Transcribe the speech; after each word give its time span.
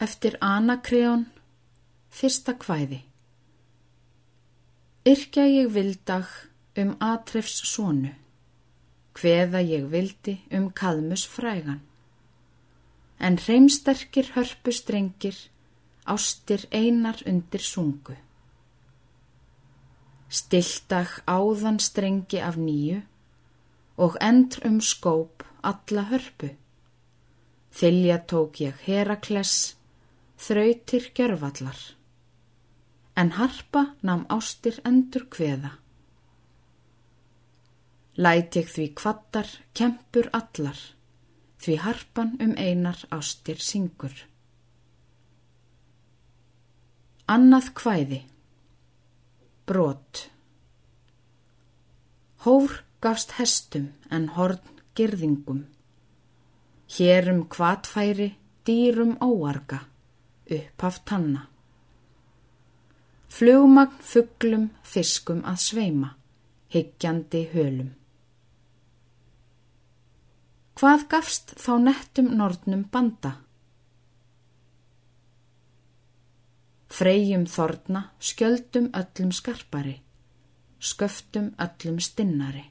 eftir 0.00 0.38
Anakreon, 0.40 1.26
fyrsta 2.08 2.54
kvæði. 2.56 3.02
Yrkja 5.04 5.44
ég 5.44 5.68
vildag 5.74 6.28
um 6.80 6.94
Atrefs 7.04 7.60
sónu, 7.68 8.14
hveða 9.16 9.60
ég 9.60 9.86
vildi 9.92 10.38
um 10.56 10.70
Kadmus 10.72 11.26
frægan. 11.28 11.82
En 13.20 13.36
hreimsterkir 13.36 14.32
hörpu 14.34 14.72
strengir, 14.72 15.36
ástir 16.06 16.64
einar 16.72 17.20
undir 17.26 17.60
sungu. 17.60 18.16
Stiltag 20.30 21.20
áðan 21.26 21.80
strengi 21.82 22.40
af 22.40 22.56
nýju 22.56 23.02
og 24.00 24.16
endr 24.20 24.64
um 24.64 24.80
skóp 24.80 25.44
alla 25.62 26.06
hörpu. 26.08 26.54
Þylja 27.70 28.18
tók 28.26 28.60
ég 28.60 28.80
Herakles, 28.86 29.76
þrautir 30.40 31.10
gjörvallar, 31.16 31.78
en 33.20 33.34
harpa 33.36 33.84
nam 34.06 34.24
ástir 34.32 34.80
endur 34.88 35.26
kveða. 35.34 35.74
Læt 38.20 38.56
ég 38.56 38.72
því 38.72 38.86
kvattar, 38.96 39.48
kempur 39.76 40.30
allar, 40.36 40.80
því 41.60 41.76
harpan 41.84 42.34
um 42.40 42.56
einar 42.56 43.04
ástir 43.12 43.60
syngur. 43.60 44.16
Annað 47.30 47.70
kvæði 47.78 48.24
Brot 49.68 50.24
Hór 52.42 52.80
gafst 53.04 53.36
hestum 53.36 53.90
en 54.10 54.30
horn 54.34 54.80
girðingum. 54.98 55.66
Hérum 56.90 57.44
kvatfæri 57.52 58.30
dýrum 58.66 59.12
óarga, 59.22 59.84
upphaf 60.50 61.00
tanna. 61.04 61.46
Flugmagn 63.30 64.00
fugglum 64.02 64.66
fiskum 64.82 65.44
að 65.46 65.60
sveima, 65.62 66.10
higgjandi 66.74 67.44
hölum. 67.52 67.92
Hvað 70.80 71.06
gafst 71.12 71.54
þá 71.60 71.72
nettum 71.84 72.32
nortnum 72.40 72.82
banda? 72.90 73.36
Freyjum 76.90 77.46
þorna 77.46 78.06
skjöldum 78.18 78.90
öllum 78.98 79.30
skarpari, 79.36 80.00
sköftum 80.80 81.52
öllum 81.60 82.00
stinnari. 82.02 82.64